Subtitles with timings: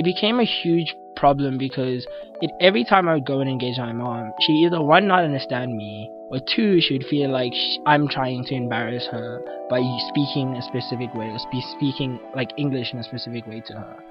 [0.00, 2.06] it became a huge problem because
[2.40, 5.76] it every time I would go and engage my mom, she either one not understand
[5.76, 7.52] me or two she would feel like
[7.84, 12.94] I'm trying to embarrass her by speaking a specific way or spe- speaking like English
[12.94, 14.02] in a specific way to her.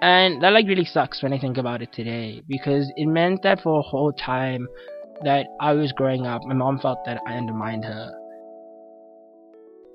[0.00, 3.60] And that like really sucks when I think about it today because it meant that
[3.60, 4.66] for a whole time
[5.22, 8.10] that I was growing up, my mom felt that I undermined her.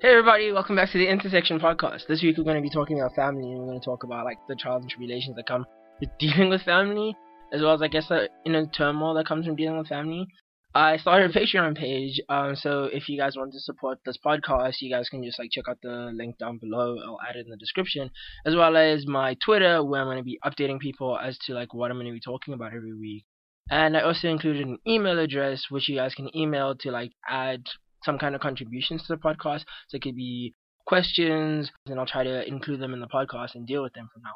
[0.00, 2.06] Hey everybody, welcome back to the Intersection Podcast.
[2.06, 4.24] This week we're going to be talking about family and we're going to talk about
[4.24, 5.66] like the trials and tribulations that come
[5.98, 7.16] with dealing with family,
[7.52, 10.28] as well as I guess the inner turmoil that comes from dealing with family.
[10.72, 14.74] I started a Patreon page, um, so if you guys want to support this podcast,
[14.80, 16.96] you guys can just like check out the link down below.
[17.04, 18.08] I'll add it in the description,
[18.46, 21.74] as well as my Twitter, where I'm going to be updating people as to like
[21.74, 23.24] what I'm going to be talking about every week.
[23.68, 27.64] And I also included an email address which you guys can email to like add
[28.04, 29.64] some kind of contributions to the podcast.
[29.88, 30.54] So it could be
[30.86, 34.22] questions, and I'll try to include them in the podcast and deal with them from
[34.22, 34.34] now on.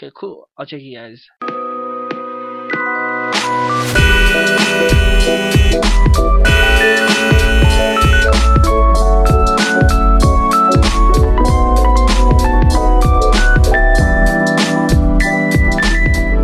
[0.00, 0.48] Okay, cool.
[0.56, 1.26] I'll check you guys.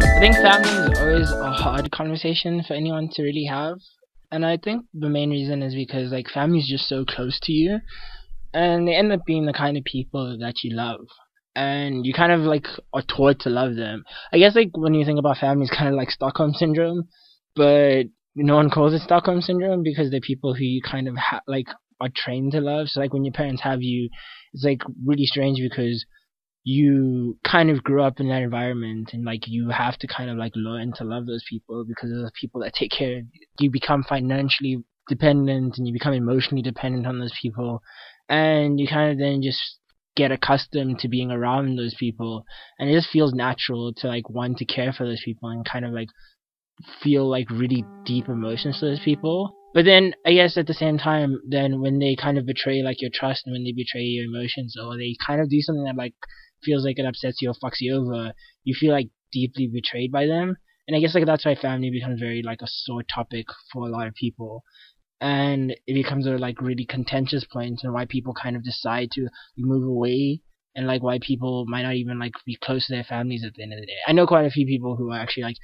[0.06, 3.78] I think family is always a hard conversation for anyone to really have.
[4.34, 7.52] And I think the main reason is because like family is just so close to
[7.52, 7.78] you
[8.52, 11.06] and they end up being the kind of people that you love.
[11.54, 14.02] And you kind of like are taught to love them.
[14.32, 17.04] I guess like when you think about family, it's kind of like Stockholm syndrome,
[17.54, 21.42] but no one calls it Stockholm syndrome because they're people who you kind of ha-
[21.46, 21.69] like
[22.00, 22.88] are trained to love.
[22.88, 24.08] So like when your parents have you,
[24.52, 26.04] it's like really strange because
[26.64, 30.38] you kind of grew up in that environment and like you have to kind of
[30.38, 33.46] like learn to love those people because those people that take care of you.
[33.60, 37.82] You become financially dependent and you become emotionally dependent on those people.
[38.30, 39.60] And you kind of then just
[40.16, 42.44] get accustomed to being around those people.
[42.78, 45.84] And it just feels natural to like want to care for those people and kind
[45.84, 46.08] of like
[47.02, 49.54] feel like really deep emotions to those people.
[49.74, 53.03] But then I guess at the same time, then when they kind of betray like
[53.03, 55.97] your trust and when they betray your emotions or they kind of do something that
[55.97, 56.14] like
[56.64, 58.32] feels like it upsets you or fucks you over,
[58.64, 60.56] you feel like deeply betrayed by them.
[60.86, 63.91] And I guess like that's why family becomes very like a sore topic for a
[63.91, 64.64] lot of people.
[65.20, 69.28] And it becomes a like really contentious point and why people kind of decide to
[69.56, 70.41] move away
[70.74, 73.62] and like why people might not even like be close to their families at the
[73.62, 73.97] end of the day.
[74.06, 75.56] I know quite a few people who actually like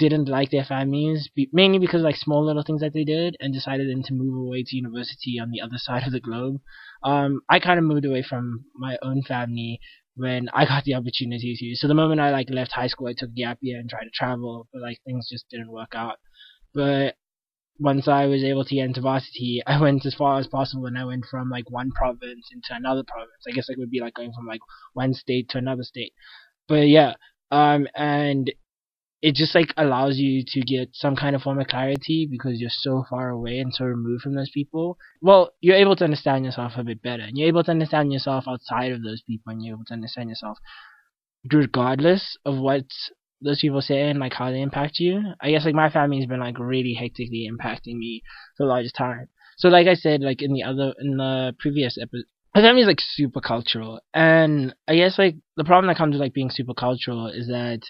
[0.00, 3.88] didn't like their families, mainly because like small little things that they did, and decided
[3.88, 6.56] then to move away to university on the other side of the globe.
[7.04, 9.78] Um, I kind of moved away from my own family
[10.16, 11.74] when I got the opportunity to.
[11.76, 14.10] So the moment I like left high school, I took gap year and tried to
[14.10, 16.18] travel, but like things just didn't work out.
[16.74, 17.16] But
[17.78, 20.98] once I was able to get into varsity, I went as far as possible, and
[20.98, 23.42] I went from like one province into another province.
[23.48, 24.60] I guess it would be like going from like
[24.94, 26.12] one state to another state.
[26.68, 27.14] But yeah,
[27.50, 28.52] um, and
[29.22, 32.70] it just like allows you to get some kind of form of clarity because you're
[32.72, 34.96] so far away and so removed from those people.
[35.20, 38.44] Well, you're able to understand yourself a bit better, and you're able to understand yourself
[38.48, 40.58] outside of those people, and you're able to understand yourself
[41.50, 42.84] regardless of what
[43.42, 45.22] those people say and like how they impact you.
[45.40, 48.22] I guess like my family's been like really hectically impacting me
[48.56, 49.28] for the largest time.
[49.56, 52.26] So like I said, like in the other in the previous episode.
[52.54, 56.20] My family is like super cultural, and I guess like the problem that comes with
[56.20, 57.80] like being super cultural is that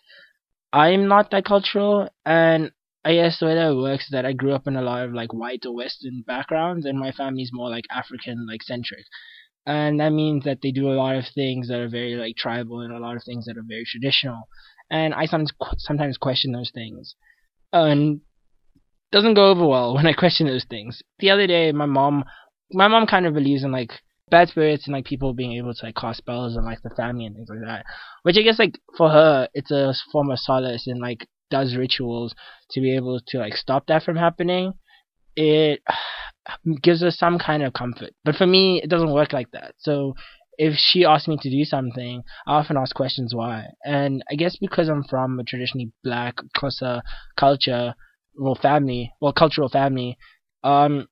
[0.72, 2.70] I'm not that cultural, and
[3.04, 5.04] I guess the way that it works is that I grew up in a lot
[5.04, 9.04] of like white or Western backgrounds, and my family's more like African like centric,
[9.66, 12.80] and that means that they do a lot of things that are very like tribal
[12.80, 14.48] and a lot of things that are very traditional,
[14.90, 17.16] and I sometimes sometimes question those things,
[17.72, 18.20] and
[19.12, 21.02] doesn't go over well when I question those things.
[21.18, 22.24] The other day, my mom,
[22.72, 23.92] my mom kind of believes in like
[24.30, 27.26] bad spirits and like people being able to like cast spells on like the family
[27.26, 27.84] and things like that.
[28.22, 32.34] Which I guess like for her it's a form of solace and like does rituals
[32.70, 34.74] to be able to like stop that from happening.
[35.36, 35.80] It
[36.82, 38.10] gives us some kind of comfort.
[38.24, 39.74] But for me it doesn't work like that.
[39.78, 40.14] So
[40.58, 43.68] if she asks me to do something, I often ask questions why.
[43.84, 47.00] And I guess because I'm from a traditionally black Xhosa
[47.36, 47.94] culture,
[48.36, 50.16] well family, well cultural family,
[50.62, 51.08] um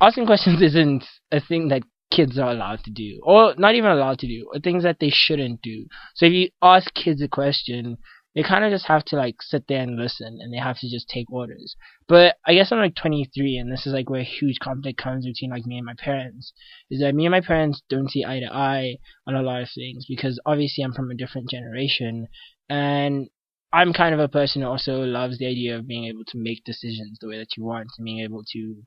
[0.00, 1.82] asking questions isn't a thing that
[2.14, 5.10] kids are allowed to do, or not even allowed to do, or things that they
[5.10, 5.86] shouldn't do.
[6.14, 7.98] So if you ask kids a question,
[8.34, 10.90] they kind of just have to like sit there and listen, and they have to
[10.90, 11.76] just take orders.
[12.08, 15.24] But I guess I'm like 23, and this is like where a huge conflict comes
[15.26, 16.52] between like me and my parents.
[16.90, 18.96] Is that me and my parents don't see eye to eye
[19.26, 22.28] on a lot of things because obviously I'm from a different generation,
[22.68, 23.28] and
[23.72, 26.64] I'm kind of a person who also loves the idea of being able to make
[26.64, 28.82] decisions the way that you want, and being able to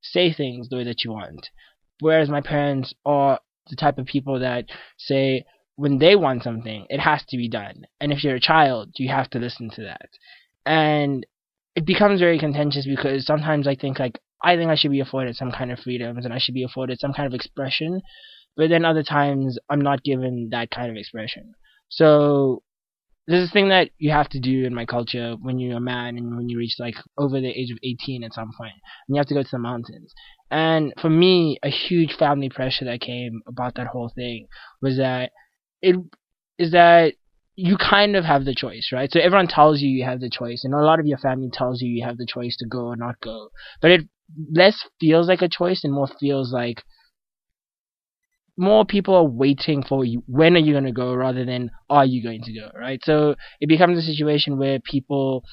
[0.00, 1.48] say things the way that you want
[2.02, 3.38] whereas my parents are
[3.70, 4.64] the type of people that
[4.98, 5.44] say,
[5.76, 7.84] when they want something, it has to be done.
[8.00, 10.08] And if you're a child, you have to listen to that.
[10.66, 11.24] And
[11.76, 15.36] it becomes very contentious because sometimes I think like I think I should be afforded
[15.36, 18.02] some kind of freedoms and I should be afforded some kind of expression,
[18.56, 21.54] but then other times I'm not given that kind of expression.
[21.88, 22.62] So
[23.26, 26.16] there's this thing that you have to do in my culture when you're a man
[26.16, 28.74] and when you reach like over the age of 18 at some point,
[29.06, 30.12] and you have to go to the mountains.
[30.52, 34.48] And for me, a huge family pressure that came about that whole thing
[34.82, 35.32] was that
[35.80, 35.96] it
[36.58, 37.14] is that
[37.56, 39.10] you kind of have the choice, right?
[39.10, 41.80] So everyone tells you you have the choice, and a lot of your family tells
[41.80, 43.48] you you have the choice to go or not go.
[43.80, 44.00] But it
[44.52, 46.82] less feels like a choice and more feels like
[48.58, 50.22] more people are waiting for you.
[50.26, 53.00] When are you going to go rather than are you going to go, right?
[53.02, 55.44] So it becomes a situation where people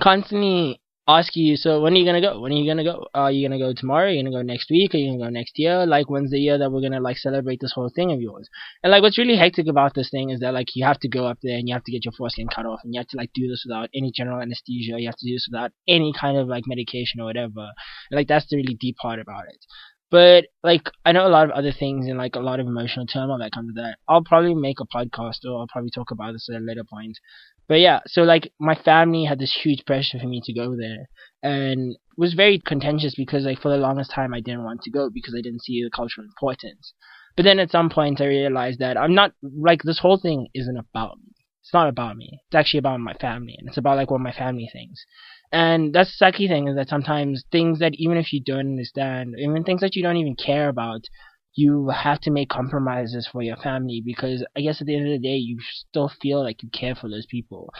[0.00, 0.79] constantly
[1.18, 2.40] ask you, so when are you gonna go?
[2.40, 3.06] When are you gonna go?
[3.14, 4.06] Are you gonna go tomorrow?
[4.06, 4.94] Are you gonna go next week?
[4.94, 5.86] Are you gonna go next year?
[5.86, 8.48] Like when's the year that we're gonna like celebrate this whole thing of yours?
[8.82, 11.26] And like what's really hectic about this thing is that like you have to go
[11.26, 13.16] up there and you have to get your foreskin cut off and you have to
[13.16, 14.98] like do this without any general anesthesia.
[14.98, 17.70] You have to do this without any kind of like medication or whatever.
[18.10, 19.58] And, like that's the really deep part about it.
[20.10, 23.06] But like I know a lot of other things and like a lot of emotional
[23.06, 23.98] turmoil that comes with that.
[24.08, 27.16] I'll probably make a podcast or I'll probably talk about this at a later point.
[27.70, 31.08] But yeah, so like my family had this huge pressure for me to go there
[31.40, 35.08] and was very contentious because like for the longest time I didn't want to go
[35.08, 36.92] because I didn't see the cultural importance.
[37.36, 40.76] But then at some point I realized that I'm not like this whole thing isn't
[40.76, 41.32] about me.
[41.62, 42.40] It's not about me.
[42.48, 45.04] It's actually about my family and it's about like what my family thinks.
[45.52, 49.36] And that's the sucky thing is that sometimes things that even if you don't understand,
[49.38, 51.02] even things that you don't even care about,
[51.54, 55.20] you have to make compromises for your family because I guess at the end of
[55.20, 57.72] the day you still feel like you care for those people.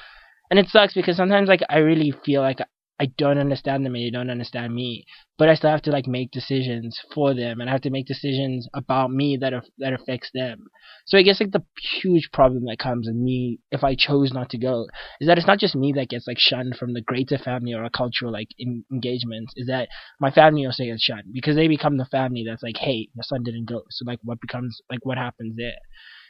[0.51, 2.61] And it sucks because sometimes like I really feel like
[3.01, 5.07] I don't understand them and they don't understand me.
[5.39, 8.07] But I still have to like make decisions for them and I have to make
[8.07, 10.67] decisions about me that that affects them.
[11.07, 11.65] So I guess like the
[12.03, 14.87] huge problem that comes in me if I chose not to go
[15.19, 17.85] is that it's not just me that gets like shunned from the greater family or
[17.85, 19.49] a cultural like in, engagement.
[19.57, 19.89] Is that
[20.21, 23.43] my family also gets shunned because they become the family that's like, hey, your son
[23.43, 23.85] didn't go.
[23.89, 25.81] So like what becomes like what happens there?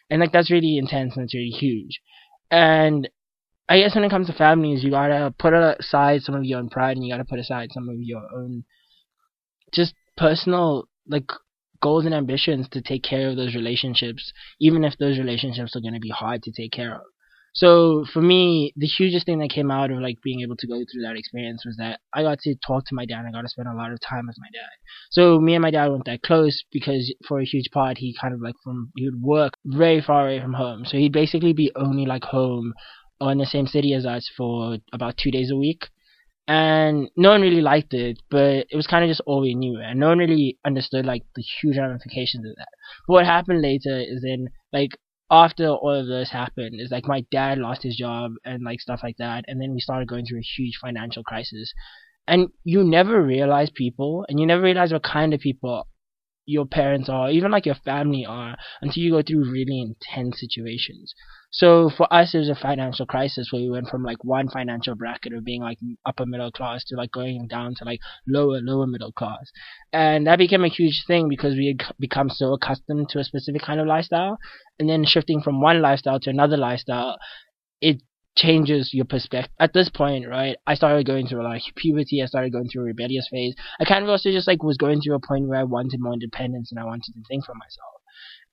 [0.09, 2.01] And like that's really intense and it's really huge.
[2.49, 3.09] And
[3.71, 6.71] I guess when it comes to families, you gotta put aside some of your own
[6.71, 8.65] pride and you gotta put aside some of your own
[9.73, 11.31] just personal like
[11.81, 16.01] goals and ambitions to take care of those relationships, even if those relationships are gonna
[16.01, 17.03] be hard to take care of.
[17.53, 20.77] So for me, the hugest thing that came out of like being able to go
[20.77, 23.21] through that experience was that I got to talk to my dad.
[23.21, 24.71] And I got to spend a lot of time with my dad.
[25.11, 28.35] So me and my dad weren't that close because for a huge part he kind
[28.35, 30.85] of like from he would work very far away from home.
[30.85, 32.73] So he'd basically be only like home
[33.21, 35.89] or in the same city as us for about two days a week.
[36.49, 39.79] And no one really liked it, but it was kind of just all we knew,
[39.79, 42.69] and no one really understood like the huge ramifications of that.
[43.07, 44.91] But what happened later is then like
[45.31, 49.01] after all of this happened is like my dad lost his job and like stuff
[49.05, 51.73] like that, and then we started going through a huge financial crisis.
[52.27, 55.87] And you never realize people, and you never realize what kind of people
[56.51, 61.15] your parents are, even like your family are, until you go through really intense situations.
[61.53, 64.95] So for us, it was a financial crisis where we went from like one financial
[64.95, 68.87] bracket of being like upper middle class to like going down to like lower, lower
[68.87, 69.51] middle class.
[69.93, 73.63] And that became a huge thing because we had become so accustomed to a specific
[73.63, 74.39] kind of lifestyle.
[74.79, 77.17] And then shifting from one lifestyle to another lifestyle,
[77.81, 78.01] it
[78.37, 79.53] changes your perspective.
[79.59, 82.23] At this point, right, I started going through of puberty.
[82.23, 83.55] I started going through a rebellious phase.
[83.81, 86.13] I kind of also just like was going through a point where I wanted more
[86.13, 88.01] independence and I wanted to think for myself.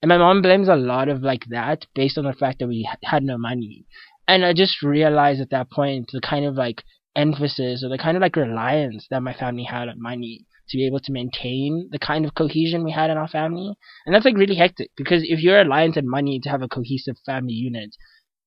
[0.02, 2.88] And my mom blames a lot of like that based on the fact that we
[3.04, 3.86] had no money.
[4.28, 6.84] And I just realized at that point the kind of like
[7.16, 10.86] emphasis or the kind of like reliance that my family had on money to be
[10.86, 13.74] able to maintain the kind of cohesion we had in our family.
[14.06, 17.16] And that's like really hectic because if you're reliant on money to have a cohesive
[17.26, 17.96] family unit,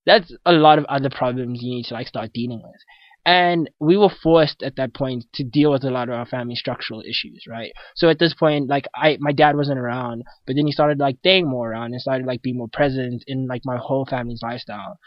[0.06, 2.80] that's a lot of other problems you need to like start dealing with.
[3.26, 6.54] And we were forced at that point to deal with a lot of our family
[6.54, 7.70] structural issues, right?
[7.94, 11.18] So at this point, like I, my dad wasn't around, but then he started like
[11.18, 14.98] staying more around and started like being more present in like my whole family's lifestyle.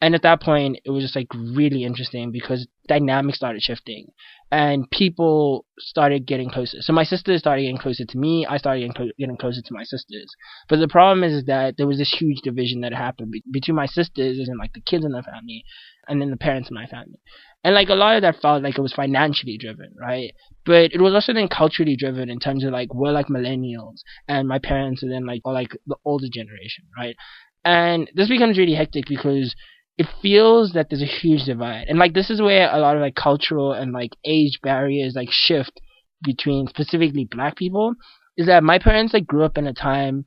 [0.00, 4.06] And at that point, it was just like really interesting because dynamics started shifting
[4.50, 6.78] and people started getting closer.
[6.80, 8.46] So my sisters started getting closer to me.
[8.46, 10.30] I started getting, clo- getting closer to my sisters.
[10.68, 13.86] But the problem is, that there was this huge division that happened be- between my
[13.86, 15.64] sisters and like the kids in the family
[16.06, 17.18] and then the parents in my family.
[17.64, 20.32] And like a lot of that felt like it was financially driven, right?
[20.64, 24.46] But it was also then culturally driven in terms of like we're like millennials and
[24.46, 27.16] my parents are then like are like the older generation, right?
[27.64, 29.54] And this becomes really hectic because
[29.98, 31.86] it feels that there's a huge divide.
[31.88, 35.28] And like this is where a lot of like cultural and like age barriers like
[35.30, 35.80] shift
[36.22, 37.94] between specifically black people
[38.36, 40.24] is that my parents like grew up in a time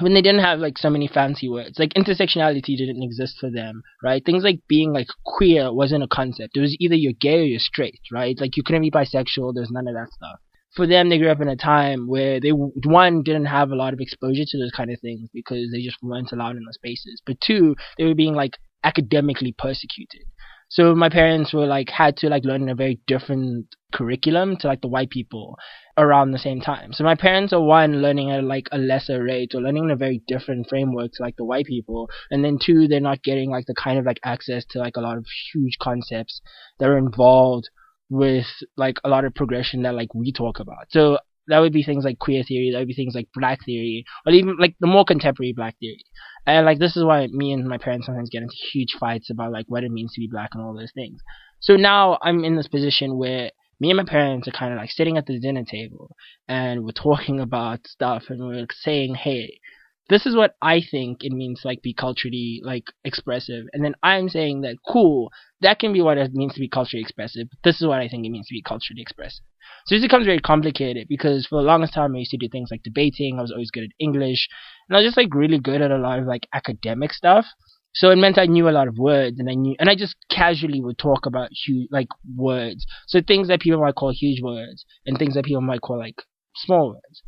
[0.00, 1.78] when they didn't have like so many fancy words.
[1.78, 4.24] Like intersectionality didn't exist for them, right?
[4.24, 6.56] Things like being like queer wasn't a concept.
[6.56, 8.38] It was either you're gay or you're straight, right?
[8.40, 9.54] Like you couldn't be bisexual.
[9.54, 10.38] There's none of that stuff.
[10.76, 13.94] For them, they grew up in a time where they one didn't have a lot
[13.94, 17.22] of exposure to those kind of things because they just weren't allowed in those spaces.
[17.26, 18.52] But two, they were being like
[18.84, 20.22] academically persecuted.
[20.68, 24.66] So my parents were like had to like learn in a very different curriculum to
[24.66, 25.56] like the white people
[25.96, 26.92] around the same time.
[26.92, 29.96] So my parents are one learning at like a lesser rate or learning in a
[29.96, 33.66] very different framework to like the white people, and then two they're not getting like
[33.66, 36.40] the kind of like access to like a lot of huge concepts
[36.80, 37.68] that are involved
[38.10, 40.86] with like a lot of progression that like we talk about.
[40.90, 41.18] So
[41.48, 44.32] that would be things like queer theory, that would be things like black theory, or
[44.32, 46.02] even like the more contemporary black theory.
[46.46, 49.52] And like this is why me and my parents sometimes get into huge fights about
[49.52, 51.20] like what it means to be black and all those things.
[51.60, 53.50] So now I'm in this position where
[53.80, 56.16] me and my parents are kind of like sitting at the dinner table
[56.48, 59.58] and we're talking about stuff and we're saying, hey,
[60.08, 63.64] this is what I think it means like be culturally like expressive.
[63.72, 67.02] And then I'm saying that cool, that can be what it means to be culturally
[67.02, 67.48] expressive.
[67.64, 69.44] This is what I think it means to be culturally expressive.
[69.86, 72.70] So this becomes very complicated because for the longest time I used to do things
[72.70, 73.38] like debating.
[73.38, 74.48] I was always good at English,
[74.88, 77.46] and I was just like really good at a lot of like academic stuff.
[77.94, 80.16] So it meant I knew a lot of words, and I knew, and I just
[80.30, 82.84] casually would talk about huge like words.
[83.06, 86.20] So things that people might call huge words, and things that people might call like
[86.54, 87.22] small words.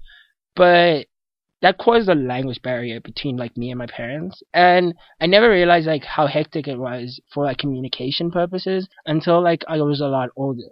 [0.54, 1.06] But
[1.62, 4.42] that caused a language barrier between like me and my parents.
[4.54, 9.64] And i never realized like how hectic it was for like communication purposes until like
[9.68, 10.70] i was a lot older.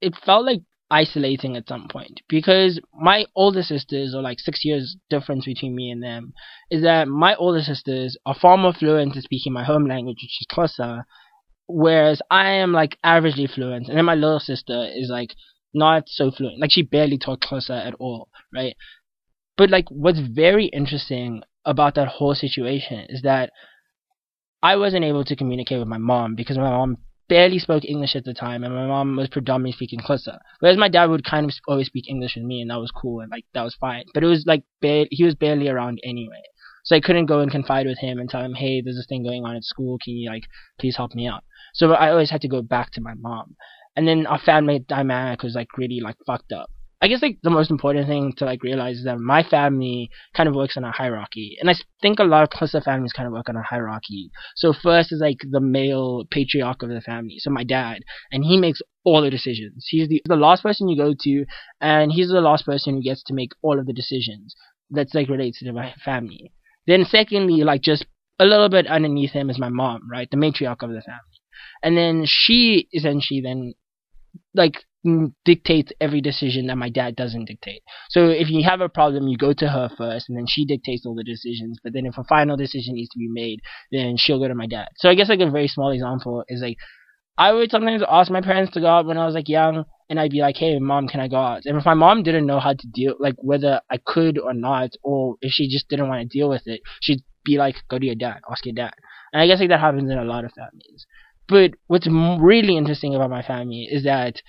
[0.00, 0.60] It felt like
[0.90, 5.90] isolating at some point because my older sisters are like six years difference between me
[5.90, 6.32] and them
[6.70, 10.40] is that my older sisters are far more fluent in speaking my home language which
[10.40, 11.04] is Xhosa
[11.66, 13.88] whereas I am like averagely fluent.
[13.88, 15.34] And then my little sister is like
[15.72, 16.60] not so fluent.
[16.60, 18.76] Like she barely talks Xhosa at all right
[19.56, 23.50] but like what's very interesting about that whole situation is that
[24.62, 26.96] I wasn't able to communicate with my mom because my mom
[27.28, 30.38] barely spoke English at the time, and my mom was predominantly speaking Xhosa.
[30.60, 33.20] Whereas my dad would kind of always speak English with me, and that was cool,
[33.20, 34.04] and like that was fine.
[34.12, 36.42] But it was like ba- he was barely around anyway,
[36.84, 39.22] so I couldn't go and confide with him and tell him, hey, there's this thing
[39.22, 39.98] going on at school.
[40.02, 40.44] Can you like
[40.78, 41.44] please help me out?
[41.74, 43.56] So I always had to go back to my mom,
[43.96, 46.70] and then our family dynamic was like really like fucked up.
[47.00, 50.48] I guess like the most important thing to like realize is that my family kind
[50.48, 53.32] of works on a hierarchy, and I think a lot of Xhosa families kind of
[53.32, 54.30] work on a hierarchy.
[54.56, 58.56] So first is like the male patriarch of the family, so my dad, and he
[58.56, 59.86] makes all the decisions.
[59.88, 61.44] He's the the last person you go to,
[61.80, 64.54] and he's the last person who gets to make all of the decisions
[64.90, 66.52] that's like related to my family.
[66.86, 68.06] Then secondly, like just
[68.38, 71.40] a little bit underneath him is my mom, right, the matriarch of the family,
[71.82, 73.74] and then she essentially then
[74.54, 74.84] like
[75.44, 77.82] dictates every decision that my dad doesn't dictate.
[78.08, 81.04] So if you have a problem, you go to her first, and then she dictates
[81.04, 81.78] all the decisions.
[81.82, 83.60] But then if a final decision needs to be made,
[83.92, 84.88] then she'll go to my dad.
[84.96, 86.76] So I guess like a very small example is like
[87.36, 90.20] I would sometimes ask my parents to go out when I was like young, and
[90.20, 92.60] I'd be like, "Hey, mom, can I go out?" And if my mom didn't know
[92.60, 96.22] how to deal, like whether I could or not, or if she just didn't want
[96.22, 98.94] to deal with it, she'd be like, "Go to your dad, ask your dad."
[99.32, 101.06] And I guess like that happens in a lot of families.
[101.48, 104.40] But what's really interesting about my family is that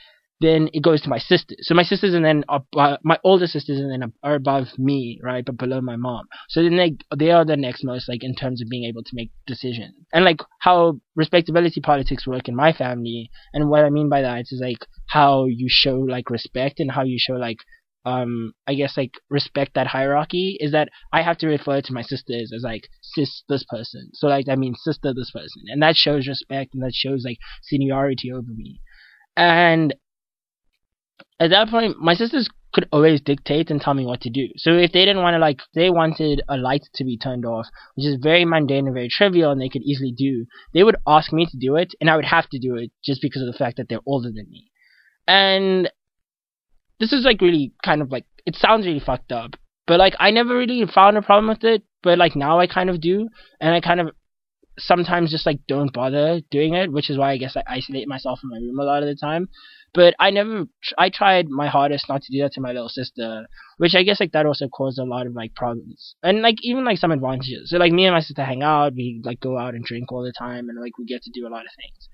[0.41, 1.57] then it goes to my sisters.
[1.61, 2.59] So my sisters and then uh,
[3.03, 6.25] my older sisters and then are above me, right, but below my mom.
[6.49, 9.11] So then they they are the next most like in terms of being able to
[9.13, 13.29] make decisions and like how respectability politics work in my family.
[13.53, 17.03] And what I mean by that is like how you show like respect and how
[17.03, 17.59] you show like
[18.03, 22.01] um I guess like respect that hierarchy is that I have to refer to my
[22.01, 24.09] sisters as like sis this person.
[24.13, 25.63] So like that means sister this person.
[25.67, 28.81] And that shows respect and that shows like seniority over me.
[29.37, 29.93] And
[31.39, 34.47] at that point, my sisters could always dictate and tell me what to do.
[34.57, 37.67] So if they didn't want to like, they wanted a light to be turned off,
[37.95, 40.45] which is very mundane and very trivial, and they could easily do.
[40.73, 43.21] They would ask me to do it, and I would have to do it just
[43.21, 44.71] because of the fact that they're older than me.
[45.27, 45.89] And
[46.99, 49.51] this is like really kind of like it sounds really fucked up,
[49.87, 51.83] but like I never really found a problem with it.
[52.03, 53.29] But like now I kind of do,
[53.59, 54.09] and I kind of
[54.77, 58.39] sometimes just like don't bother doing it, which is why I guess I isolate myself
[58.43, 59.49] in my room a lot of the time.
[59.93, 60.65] But I never,
[60.97, 63.45] I tried my hardest not to do that to my little sister,
[63.77, 66.83] which I guess like that also caused a lot of like problems and like even
[66.83, 67.69] like some advantages.
[67.69, 70.23] So like me and my sister hang out, we like go out and drink all
[70.23, 72.09] the time, and like we get to do a lot of things.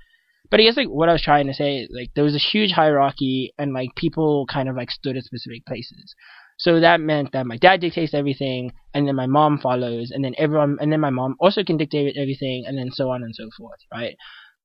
[0.52, 2.72] But I guess like what I was trying to say, like there was a huge
[2.74, 6.14] hierarchy, and like people kind of like stood at specific places.
[6.62, 10.36] So that meant that my dad dictates everything, and then my mom follows, and then
[10.38, 13.50] everyone, and then my mom also can dictate everything, and then so on and so
[13.58, 14.16] forth, right?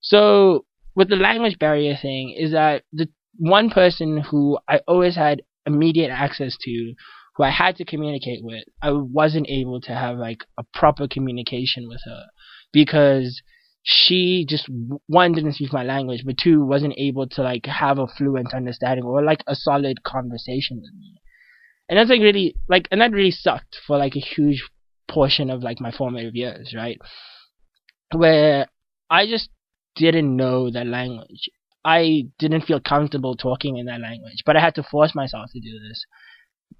[0.01, 5.41] So with the language barrier thing is that the one person who I always had
[5.65, 6.95] immediate access to,
[7.35, 11.89] who I had to communicate with, I wasn't able to have like a proper communication
[11.89, 12.25] with her
[12.75, 13.41] because
[13.83, 14.69] she just
[15.07, 19.05] one didn't speak my language, but two wasn't able to like have a fluent understanding
[19.05, 21.23] or like a solid conversation with me.
[21.89, 24.69] And that's like really like and that really sucked for like a huge
[25.09, 26.99] portion of like my formative years, right?
[28.15, 28.67] Where
[29.09, 29.51] I just
[29.95, 31.49] didn't know that language.
[31.85, 35.61] I didn't feel comfortable talking in that language, but I had to force myself to
[35.61, 36.05] do this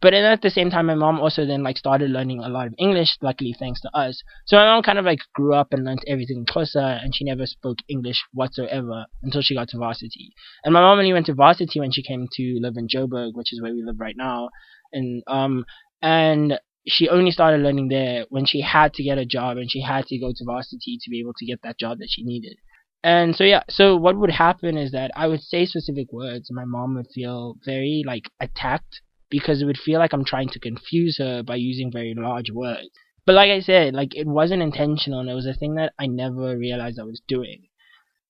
[0.03, 2.67] but then at the same time, my mom also then like started learning a lot
[2.67, 4.23] of English, luckily thanks to us.
[4.45, 7.47] So my mom kind of like grew up and learned everything Xhosa, and she never
[7.47, 10.33] spoke English whatsoever until she got to varsity.
[10.65, 13.53] And my mom only went to varsity when she came to live in Joburg, which
[13.53, 14.51] is where we live right now.
[14.93, 15.65] And um
[16.03, 19.83] and she only started learning there when she had to get a job and she
[19.83, 22.57] had to go to varsity to be able to get that job that she needed.
[23.03, 26.57] And so yeah, so what would happen is that I would say specific words and
[26.57, 29.01] my mom would feel very like attacked
[29.31, 32.89] because it would feel like I'm trying to confuse her by using very large words.
[33.25, 36.07] But like I said, like it wasn't intentional and it was a thing that I
[36.07, 37.69] never realized I was doing.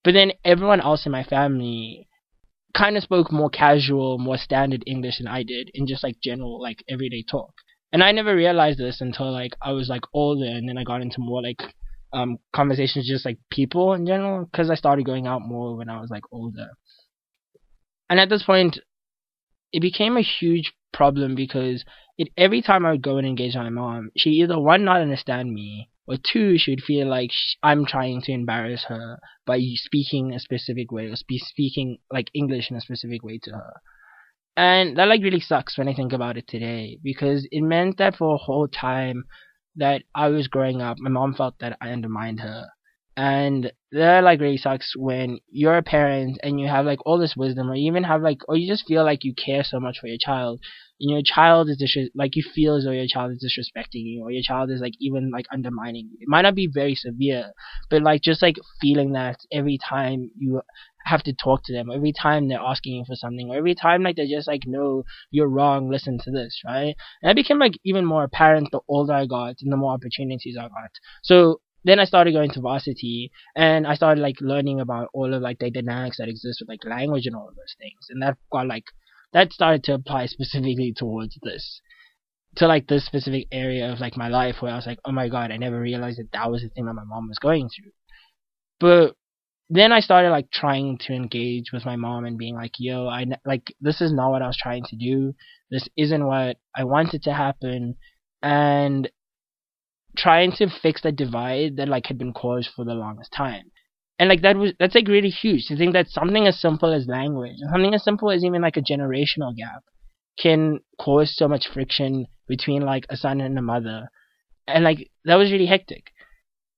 [0.02, 2.05] But then everyone else in my family
[2.76, 6.60] kind of spoke more casual, more standard English than I did in just like general
[6.60, 7.54] like everyday talk.
[7.92, 11.00] And I never realized this until like I was like older and then I got
[11.00, 11.62] into more like
[12.12, 16.00] um conversations just like people in general because I started going out more when I
[16.00, 16.68] was like older.
[18.10, 18.78] And at this point
[19.72, 21.84] it became a huge problem because
[22.18, 25.52] it every time I would go and engage my mom, she either one not understand
[25.52, 27.30] me or two she would feel like
[27.62, 32.70] I'm trying to embarrass her by speaking a specific way or spe- speaking like English
[32.70, 33.72] in a specific way to her.
[34.56, 38.16] And that like really sucks when I think about it today because it meant that
[38.16, 39.24] for a whole time
[39.76, 42.68] that I was growing up, my mom felt that I undermined her
[43.16, 47.34] and that like really sucks when you're a parent and you have like all this
[47.36, 49.98] wisdom or you even have like or you just feel like you care so much
[49.98, 50.60] for your child
[51.00, 54.22] and your child is dis- like you feel as though your child is disrespecting you
[54.22, 56.18] or your child is like even like undermining you.
[56.20, 57.52] It might not be very severe
[57.90, 60.60] but like just like feeling that every time you
[61.06, 64.02] have to talk to them every time they're asking you for something or every time
[64.02, 66.94] like they're just like no you're wrong listen to this right?
[67.22, 70.56] And that became like even more apparent the older i got and the more opportunities
[70.58, 70.90] i got.
[71.22, 75.40] So then I started going to varsity and I started like learning about all of
[75.40, 78.08] like the dynamics that exist with like language and all of those things.
[78.10, 78.86] And that got like
[79.32, 81.80] that started to apply specifically towards this
[82.56, 85.28] to like this specific area of like my life where I was like, oh my
[85.28, 87.92] god, I never realized that that was the thing that my mom was going through.
[88.80, 89.14] But
[89.70, 93.26] then I started like trying to engage with my mom and being like, yo, I
[93.44, 95.34] like this is not what I was trying to do.
[95.70, 97.94] This isn't what I wanted to happen.
[98.42, 99.08] And
[100.16, 103.70] trying to fix that divide that like had been caused for the longest time.
[104.18, 107.06] And like that was that's like really huge to think that something as simple as
[107.06, 109.84] language, something as simple as even like a generational gap,
[110.38, 114.08] can cause so much friction between like a son and a mother.
[114.66, 116.12] And like that was really hectic.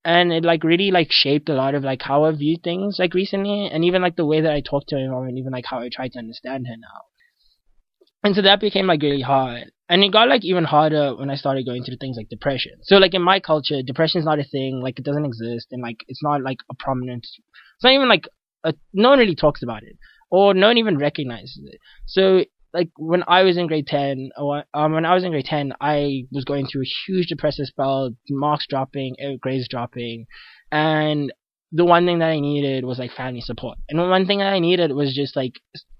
[0.04, 3.14] And it like really like shaped a lot of like how I view things like
[3.14, 5.66] recently and even like the way that I talk to my mom and even like
[5.66, 7.07] how I try to understand her now.
[8.22, 9.70] And so that became like really hard.
[9.88, 12.72] And it got like even harder when I started going through things like depression.
[12.82, 15.82] So like in my culture, depression is not a thing, like it doesn't exist and
[15.82, 17.26] like it's not like a prominent
[17.78, 18.24] it's not even like
[18.64, 19.96] a, no one really talks about it.
[20.30, 21.80] Or no one even recognizes it.
[22.06, 25.46] So like when I was in grade ten, or um, when I was in grade
[25.46, 30.26] ten, I was going through a huge depressive spell, marks dropping, grades dropping,
[30.70, 31.32] and
[31.72, 34.58] the one thing that I needed was like family support, and one thing that I
[34.58, 35.52] needed was just like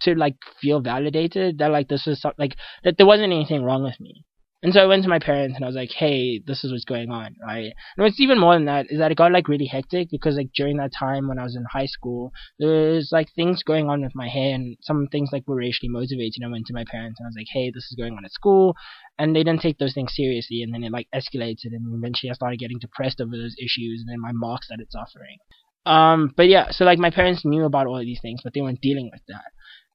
[0.03, 3.83] to like feel validated that like this was some, like that there wasn't anything wrong
[3.83, 4.25] with me.
[4.61, 6.85] And so I went to my parents and I was like, hey, this is what's
[6.85, 7.73] going on, right?
[7.97, 10.51] And what's even more than that is that it got like really hectic because like
[10.53, 14.03] during that time when I was in high school, there was like things going on
[14.03, 16.39] with my hair and some things like were racially motivated.
[16.39, 18.25] And I went to my parents and I was like, hey, this is going on
[18.25, 18.75] at school.
[19.17, 22.35] And they didn't take those things seriously and then it like escalated and eventually I
[22.35, 25.39] started getting depressed over those issues and then my marks started suffering.
[25.87, 28.61] Um, but yeah, so like my parents knew about all of these things, but they
[28.61, 29.53] weren't dealing with that.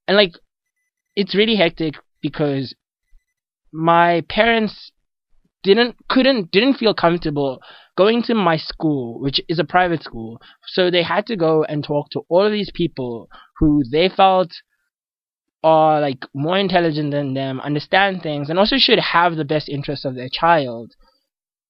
[0.07, 0.31] And like,
[1.17, 2.73] it's really hectic because
[3.73, 4.91] my parents
[5.63, 7.59] didn't couldn't didn't feel comfortable
[7.97, 10.39] going to my school which is a private school.
[10.67, 14.51] So they had to go and talk to all of these people who they felt
[15.63, 20.05] are like more intelligent than them understand things and also should have the best interests
[20.05, 20.91] of their child.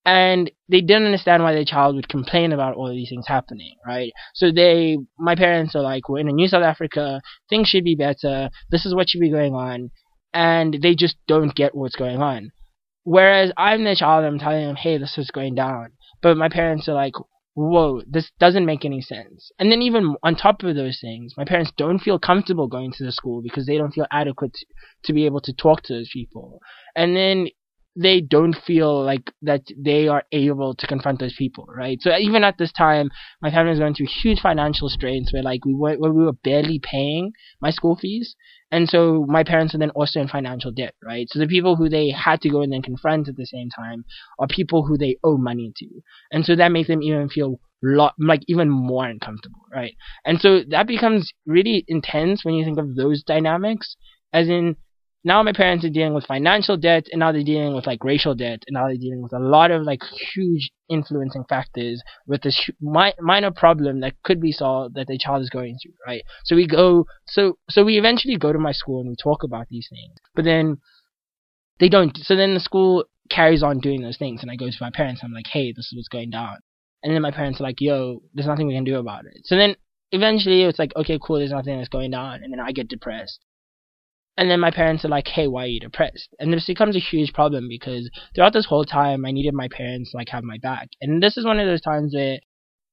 [0.05, 3.75] And they didn't understand why their child would complain about all of these things happening,
[3.87, 4.11] right?
[4.33, 7.95] So they, my parents are like, we're in a new South Africa, things should be
[7.95, 9.91] better, this is what should be going on,
[10.33, 12.51] and they just don't get what's going on.
[13.03, 15.91] Whereas I'm the child, I'm telling them, hey, this is going down.
[16.21, 17.13] But my parents are like,
[17.55, 19.51] whoa, this doesn't make any sense.
[19.59, 23.03] And then even on top of those things, my parents don't feel comfortable going to
[23.03, 24.65] the school because they don't feel adequate to,
[25.05, 26.59] to be able to talk to those people.
[26.95, 27.49] And then
[27.95, 32.01] they don't feel like that they are able to confront those people, right?
[32.01, 35.63] So even at this time, my family was going through huge financial strains where like
[35.65, 38.35] we were where we were barely paying my school fees,
[38.73, 41.27] and so my parents are then also in financial debt, right?
[41.29, 44.03] So the people who they had to go and then confront at the same time
[44.39, 45.87] are people who they owe money to,
[46.31, 49.95] and so that makes them even feel lot like even more uncomfortable, right?
[50.25, 53.95] And so that becomes really intense when you think of those dynamics,
[54.31, 54.77] as in
[55.23, 58.35] now my parents are dealing with financial debt and now they're dealing with like racial
[58.35, 60.01] debt and now they're dealing with a lot of like
[60.33, 65.41] huge influencing factors with this mi- minor problem that could be solved that the child
[65.41, 66.23] is going through right?
[66.43, 69.67] So we go so so we eventually go to my school and we talk about
[69.69, 70.77] these things but then
[71.79, 74.77] they don't so then the school carries on doing those things and i go to
[74.81, 76.57] my parents i'm like hey this is what's going down.
[77.01, 79.41] And then my parents are like yo there's nothing we can do about it.
[79.45, 79.75] So then
[80.11, 83.39] eventually it's like okay cool there's nothing that's going on and then i get depressed
[84.37, 86.99] and then my parents are like, "Hey, why are you depressed?" And this becomes a
[86.99, 90.57] huge problem because throughout this whole time, I needed my parents to like have my
[90.57, 90.89] back.
[91.01, 92.39] And this is one of those times where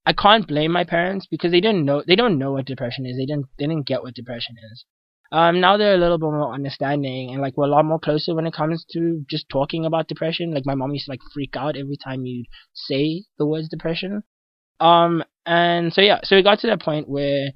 [0.06, 3.16] I can't blame my parents because they didn't know they don't know what depression is.
[3.16, 4.84] They didn't they didn't get what depression is.
[5.32, 8.34] Um, now they're a little bit more understanding and like we're a lot more closer
[8.34, 10.52] when it comes to just talking about depression.
[10.52, 14.24] Like my mom used to like freak out every time you'd say the words depression.
[14.80, 17.50] Um, and so yeah, so we got to that point where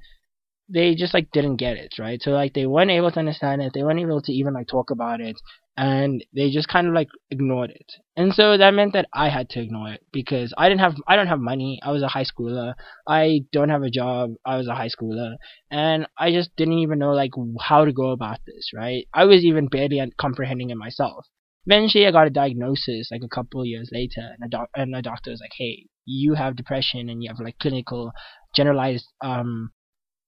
[0.69, 2.21] they just like didn't get it, right?
[2.21, 4.89] So like they weren't able to understand it, they weren't able to even like talk
[4.91, 5.35] about it,
[5.77, 7.91] and they just kind of like ignored it.
[8.17, 11.15] And so that meant that I had to ignore it because I didn't have I
[11.15, 11.79] don't have money.
[11.83, 12.73] I was a high schooler.
[13.07, 14.31] I don't have a job.
[14.45, 15.35] I was a high schooler,
[15.69, 19.07] and I just didn't even know like how to go about this, right?
[19.13, 21.25] I was even barely comprehending it myself.
[21.67, 25.01] Eventually, I got a diagnosis like a couple years later, and a doc- and a
[25.01, 28.11] doctor was like, "Hey, you have depression and you have like clinical
[28.55, 29.71] generalized um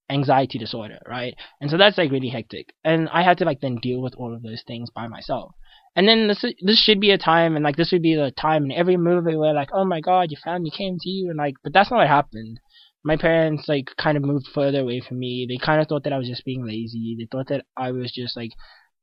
[0.09, 1.35] anxiety disorder, right?
[1.61, 2.73] And so that's like really hectic.
[2.83, 5.53] And I had to like then deal with all of those things by myself.
[5.95, 8.65] And then this this should be a time, and like this would be the time
[8.65, 11.55] in every movie where like, oh my god, your family came to you, and like,
[11.63, 12.59] but that's not what happened.
[13.03, 15.47] My parents like kind of moved further away from me.
[15.49, 17.15] They kind of thought that I was just being lazy.
[17.17, 18.51] They thought that I was just like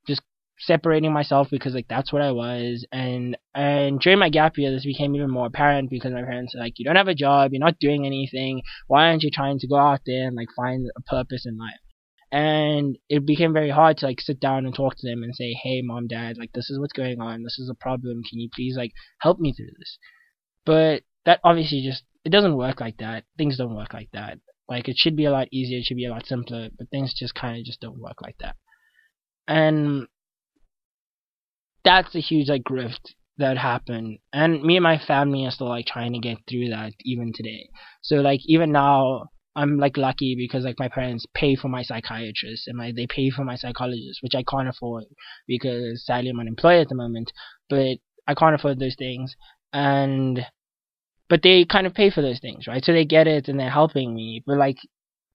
[0.06, 0.22] just
[0.58, 2.86] separating myself because like that's what I was.
[2.92, 6.60] And and during my gap year this became even more apparent because my parents are
[6.60, 7.52] like you don't have a job.
[7.52, 8.62] You're not doing anything.
[8.86, 11.80] Why aren't you trying to go out there and like find a purpose in life?
[12.32, 15.54] And it became very hard to like sit down and talk to them and say
[15.62, 17.42] hey mom dad like this is what's going on.
[17.42, 18.22] This is a problem.
[18.28, 19.98] Can you please like help me through this?
[20.64, 23.24] But that obviously just it doesn't work like that.
[23.36, 24.38] Things don't work like that.
[24.68, 25.78] Like it should be a lot easier.
[25.78, 26.70] It should be a lot simpler.
[26.76, 28.56] But things just kind of just don't work like that.
[29.46, 30.06] And
[31.84, 34.18] that's a huge like grift that happened.
[34.32, 37.68] And me and my family are still like trying to get through that even today.
[38.02, 42.66] So like even now i'm like lucky because like my parents pay for my psychiatrist
[42.66, 45.04] and like they pay for my psychologist which i can't afford
[45.46, 47.32] because sadly i'm unemployed at the moment
[47.70, 49.36] but i can't afford those things.
[49.72, 50.46] And
[51.28, 52.84] but they kind of pay for those things right?
[52.84, 54.78] So they get it and they're helping me but like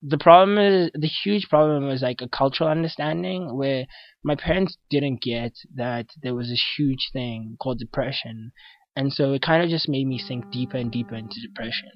[0.02, 3.86] the problem is the huge problem was like a cultural understanding where
[4.24, 8.52] my parents didn't get that there was this huge thing called depression.
[8.96, 11.90] And so it kind of just made me sink deeper and deeper into depression.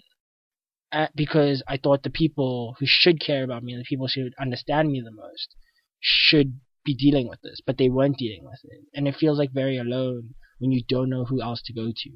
[0.91, 4.33] Uh, because i thought the people who should care about me the people who should
[4.39, 5.55] understand me the most
[5.99, 8.81] should be dealing with this but they weren't dealing with it.
[8.93, 12.09] And it feels like very alone when you don't know who else to go to.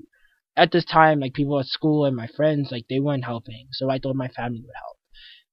[0.56, 3.90] At this time like people at school and my friends like they weren't helping so
[3.90, 4.97] i thought my family would help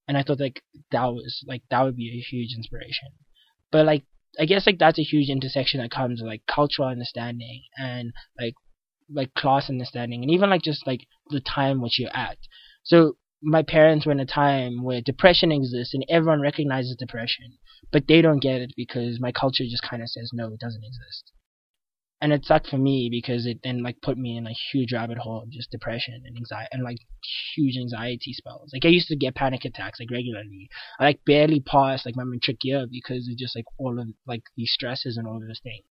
[0.06, 3.08] and I thought like that was like that would be a huge inspiration.
[3.70, 4.04] But like
[4.38, 8.54] I guess like that's a huge intersection that comes with, like cultural understanding and like
[9.12, 12.38] like class understanding and even like just like the time which you're at.
[12.82, 17.58] So my parents were in a time where depression exists and everyone recognizes depression,
[17.92, 20.84] but they don't get it because my culture just kind of says no, it doesn't
[20.84, 21.32] exist
[22.24, 25.18] and it sucked for me because it then like put me in a huge rabbit
[25.18, 26.96] hole of just depression and anxiety and like
[27.54, 28.70] huge anxiety spells.
[28.72, 30.70] Like I used to get panic attacks like regularly.
[30.98, 34.44] I like barely passed like my matric year because of just like all of like
[34.56, 35.84] these stresses and all of those things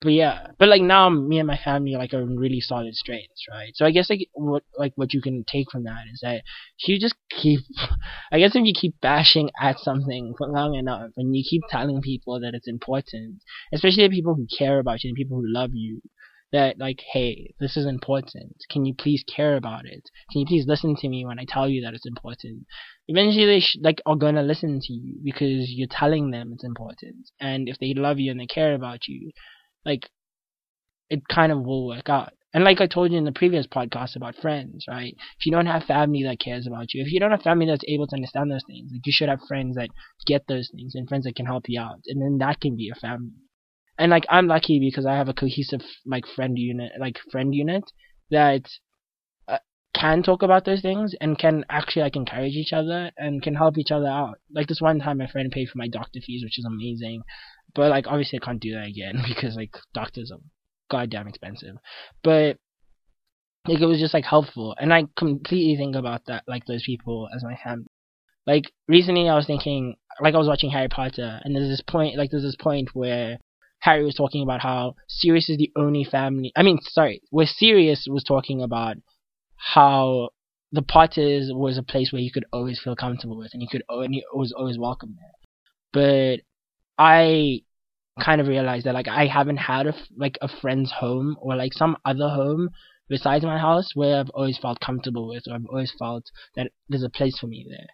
[0.00, 3.44] but yeah, but like now, me and my family like are in really solid strains,
[3.50, 3.72] right?
[3.74, 6.42] So I guess like what like what you can take from that is that
[6.86, 7.60] you just keep,
[8.32, 12.00] I guess if you keep bashing at something for long enough, and you keep telling
[12.00, 15.70] people that it's important, especially the people who care about you and people who love
[15.72, 16.00] you,
[16.52, 18.54] that like, hey, this is important.
[18.70, 20.08] Can you please care about it?
[20.30, 22.66] Can you please listen to me when I tell you that it's important?
[23.08, 27.30] Eventually, they sh- like are gonna listen to you because you're telling them it's important,
[27.40, 29.32] and if they love you and they care about you
[29.84, 30.08] like
[31.10, 32.32] it kind of will work out.
[32.54, 35.14] And like I told you in the previous podcast about friends, right?
[35.38, 37.84] If you don't have family that cares about you, if you don't have family that's
[37.86, 39.90] able to understand those things, like you should have friends that
[40.26, 42.90] get those things and friends that can help you out, and then that can be
[42.90, 43.32] a family.
[43.98, 47.84] and like I'm lucky because I have a cohesive like friend unit, like friend unit
[48.30, 48.62] that
[49.46, 49.58] uh,
[49.94, 53.76] can talk about those things and can actually like encourage each other and can help
[53.78, 54.38] each other out.
[54.54, 57.22] Like this one time, my friend paid for my doctor fees, which is amazing,
[57.74, 60.38] but like obviously I can't do that again because like doctors are
[60.90, 61.76] goddamn expensive.
[62.22, 62.56] But
[63.66, 67.28] like it was just like helpful, and I completely think about that like those people
[67.34, 67.86] as my family.
[68.46, 72.16] Like recently, I was thinking like I was watching Harry Potter, and there's this point
[72.16, 73.38] like there's this point where
[73.80, 76.52] Harry was talking about how Sirius is the only family.
[76.56, 78.96] I mean, sorry, where Sirius was talking about
[79.56, 80.30] how
[80.72, 83.82] the Potters was a place where you could always feel comfortable with, and you could
[83.88, 85.34] and was always welcome there.
[85.92, 86.40] But
[86.98, 87.60] I
[88.20, 91.72] kind of realized that like I haven't had a like a friend's home or like
[91.72, 92.70] some other home
[93.08, 96.24] besides my house where I've always felt comfortable with, or I've always felt
[96.56, 97.86] that there's a place for me there.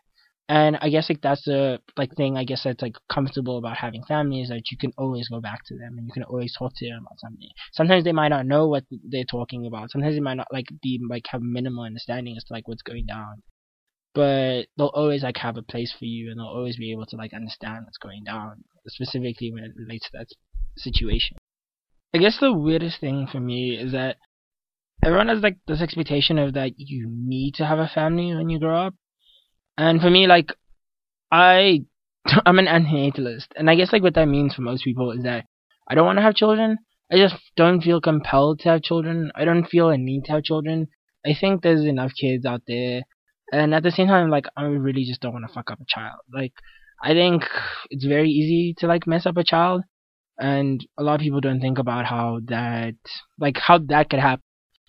[0.48, 4.02] And I guess like that's the like thing I guess that's like comfortable about having
[4.04, 6.72] family is that you can always go back to them and you can always talk
[6.76, 7.48] to them about something.
[7.72, 9.90] Sometimes they might not know what they're talking about.
[9.90, 13.06] Sometimes they might not like be like have minimal understanding as to like what's going
[13.06, 13.42] down.
[14.14, 17.16] But they'll always like have a place for you and they'll always be able to
[17.16, 20.28] like understand what's going down, specifically when it relates to that
[20.76, 21.36] situation.
[22.14, 24.16] I guess the weirdest thing for me is that
[25.04, 28.60] everyone has like this expectation of that you need to have a family when you
[28.60, 28.94] grow up
[29.76, 30.52] and for me, like,
[31.30, 31.84] I,
[32.46, 35.46] I'm an antinatalist, and I guess like what that means for most people is that
[35.88, 36.78] I don't want to have children.
[37.12, 39.30] I just don't feel compelled to have children.
[39.34, 40.88] I don't feel a need to have children.
[41.26, 43.02] I think there's enough kids out there,
[43.54, 45.84] and at the same time, like, I really just don't want to fuck up a
[45.86, 46.20] child.
[46.32, 46.52] Like,
[47.02, 47.44] I think
[47.90, 49.82] it's very easy to like mess up a child,
[50.38, 52.96] and a lot of people don't think about how that,
[53.38, 54.42] like, how that could happen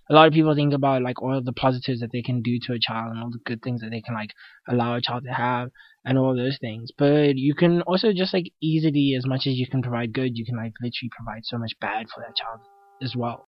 [0.09, 2.73] a lot of people think about like all the positives that they can do to
[2.73, 4.31] a child and all the good things that they can like
[4.67, 5.69] allow a child to have
[6.03, 6.91] and all those things.
[6.95, 10.45] But you can also just like easily, as much as you can provide good, you
[10.45, 12.59] can like literally provide so much bad for that child
[13.01, 13.47] as well.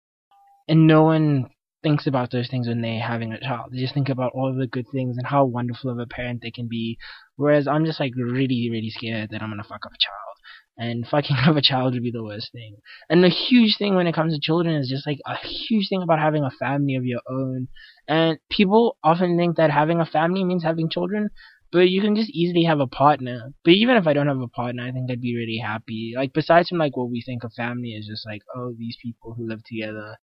[0.68, 1.50] And no one
[1.82, 3.70] thinks about those things when they're having a child.
[3.72, 6.50] They just think about all the good things and how wonderful of a parent they
[6.50, 6.98] can be.
[7.36, 10.36] Whereas I'm just like really, really scared that I'm gonna fuck up a child
[10.78, 12.76] and fucking up a child would be the worst thing.
[13.08, 16.02] And the huge thing when it comes to children is just like a huge thing
[16.02, 17.68] about having a family of your own.
[18.08, 21.30] And people often think that having a family means having children,
[21.72, 23.52] but you can just easily have a partner.
[23.64, 26.14] But even if I don't have a partner, I think I'd be really happy.
[26.16, 29.34] Like besides from like what we think of family is just like, oh, these people
[29.34, 30.16] who live together.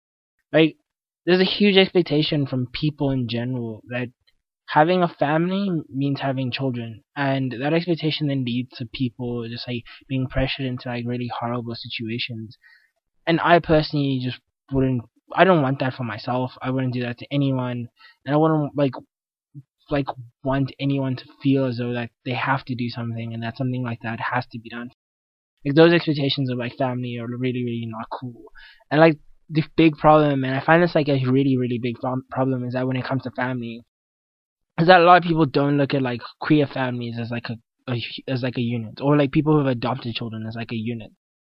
[0.52, 0.76] Like
[1.26, 4.08] there's a huge expectation from people in general that
[4.68, 9.84] having a family means having children, and that expectation then leads to people just like
[10.08, 12.56] being pressured into like really horrible situations.
[13.26, 14.40] And I personally just
[14.72, 15.02] wouldn't.
[15.34, 16.52] I don't want that for myself.
[16.60, 17.88] I wouldn't do that to anyone,
[18.24, 18.92] and I wouldn't like
[19.90, 20.06] like
[20.42, 23.84] want anyone to feel as though that they have to do something and that something
[23.84, 24.90] like that has to be done.
[25.64, 28.44] Like those expectations of like family are really really not cool.
[28.90, 29.18] And like
[29.52, 31.96] the big problem, and I find this like a really really big
[32.30, 33.82] problem, is that when it comes to family,
[34.78, 37.92] is that a lot of people don't look at like queer families as like a,
[37.92, 40.76] a as like a unit, or like people who have adopted children as like a
[40.76, 41.10] unit.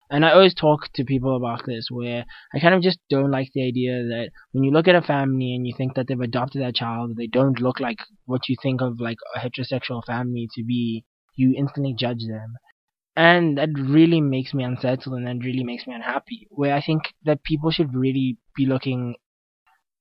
[0.09, 2.23] And I always talk to people about this, where
[2.55, 5.53] I kind of just don't like the idea that when you look at a family
[5.53, 8.81] and you think that they've adopted that child, they don't look like what you think
[8.81, 11.03] of like a heterosexual family to be,
[11.35, 12.53] you instantly judge them.
[13.17, 16.47] And that really makes me unsettled and that really makes me unhappy.
[16.51, 19.15] Where I think that people should really be looking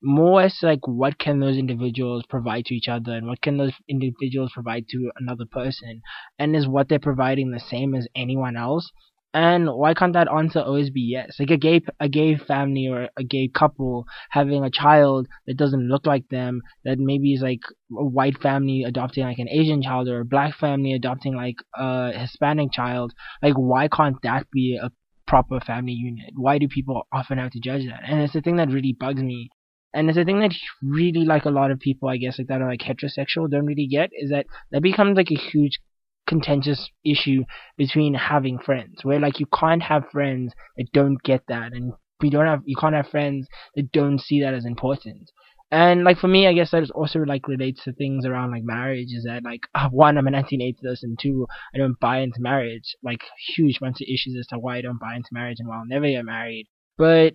[0.03, 3.73] more as like what can those individuals provide to each other and what can those
[3.89, 6.03] individuals provide to another person
[6.39, 8.91] and is what they're providing the same as anyone else
[9.35, 13.09] and why can't that answer always be yes like a gay a gay family or
[13.17, 17.61] a gay couple having a child that doesn't look like them that maybe is like
[17.99, 22.12] a white family adopting like an asian child or a black family adopting like a
[22.12, 23.12] hispanic child
[23.43, 24.91] like why can't that be a
[25.27, 26.33] proper family unit?
[26.37, 28.03] Why do people often have to judge that?
[28.07, 29.51] And it's the thing that really bugs me.
[29.93, 32.61] And it's a thing that really like a lot of people I guess like that
[32.61, 35.81] are like heterosexual don't really get is that that becomes like a huge
[36.27, 37.45] contentious issue
[37.77, 42.31] between having friends where like you can't have friends that don't get that and we
[42.31, 45.31] don't have you can't have friends that don't see that as important.
[45.71, 49.09] And like for me i guess that also like relates to things around like marriage
[49.12, 52.95] is that like uh, one i'm an anti-natalist and two i don't buy into marriage.
[53.03, 53.21] Like
[53.57, 55.87] huge bunch of issues as to why i don't buy into marriage and why i'll
[55.87, 56.67] never get married.
[56.97, 57.35] But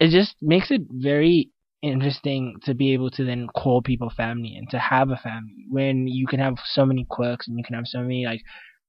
[0.00, 1.50] it just makes it very
[1.84, 6.06] interesting to be able to then call people family and to have a family when
[6.06, 8.40] you can have so many quirks and you can have so many like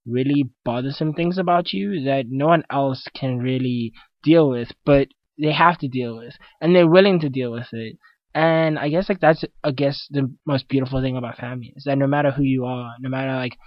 [0.05, 3.91] really bothersome things about you that no one else can really
[4.23, 5.07] deal with, but
[5.41, 7.97] they have to deal with and they're willing to deal with it.
[8.33, 11.97] And I guess like that's I guess the most beautiful thing about family is that
[11.97, 13.57] no matter who you are, no matter like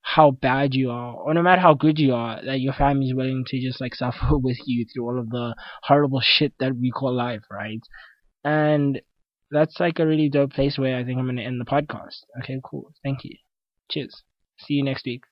[0.00, 3.14] how bad you are, or no matter how good you are, that your family is
[3.14, 6.90] willing to just like suffer with you through all of the horrible shit that we
[6.90, 7.80] call life, right?
[8.46, 9.02] And
[9.50, 12.24] that's like a really dope place where I think I'm gonna end the podcast.
[12.42, 12.92] Okay, cool.
[13.04, 13.36] Thank you.
[13.90, 14.22] Cheers.
[14.58, 15.24] See you next week.